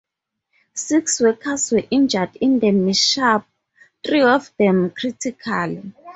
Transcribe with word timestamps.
Six 0.73 1.19
workers 1.19 1.71
were 1.71 1.83
injured 1.91 2.35
in 2.37 2.57
the 2.57 2.71
mishap, 2.71 3.47
three 4.03 4.23
of 4.23 4.49
them 4.57 4.89
critically. 4.89 5.93